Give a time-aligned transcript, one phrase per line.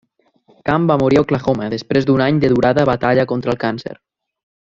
[0.69, 3.97] Camp va morir a Oklahoma després d'un any de durada batalla contra el càncer.